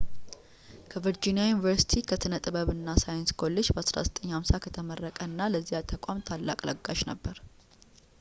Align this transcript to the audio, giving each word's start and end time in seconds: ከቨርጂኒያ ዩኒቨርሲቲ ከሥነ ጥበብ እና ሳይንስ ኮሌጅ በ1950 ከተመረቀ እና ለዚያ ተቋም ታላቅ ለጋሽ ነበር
ከቨርጂኒያ 0.91 1.43
ዩኒቨርሲቲ 1.49 1.91
ከሥነ 2.09 2.39
ጥበብ 2.45 2.69
እና 2.75 2.95
ሳይንስ 3.03 3.33
ኮሌጅ 3.41 3.67
በ1950 3.79 4.61
ከተመረቀ 4.65 5.17
እና 5.29 5.39
ለዚያ 5.53 5.81
ተቋም 5.93 6.25
ታላቅ 6.31 6.59
ለጋሽ 6.69 7.03
ነበር 7.11 7.37